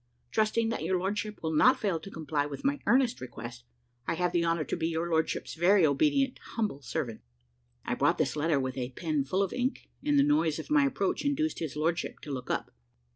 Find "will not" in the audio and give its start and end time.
1.43-1.79